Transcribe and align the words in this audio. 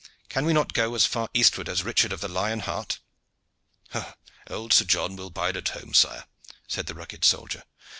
Can 0.29 0.45
we 0.45 0.53
not 0.53 0.73
go 0.73 0.95
as 0.95 1.05
far 1.05 1.29
eastward 1.31 1.69
as 1.69 1.83
Richard 1.83 2.11
of 2.11 2.21
the 2.21 2.27
Lion 2.27 2.61
Heart?" 2.61 2.97
"Old 4.49 4.71
John 4.87 5.15
will 5.15 5.29
bide 5.29 5.55
at 5.57 5.67
home, 5.69 5.93
sire," 5.93 6.25
said 6.67 6.87
the 6.87 6.95
rugged 6.95 7.23
soldier. 7.23 7.61